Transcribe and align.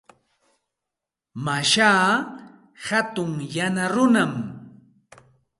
Mashaa 1.45 2.05
hatun 2.85 3.31
yana 3.55 3.85
runam. 3.93 4.33